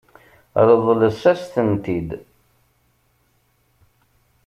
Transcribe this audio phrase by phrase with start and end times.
[0.67, 2.09] Ṛeḍlet-as-tent-id.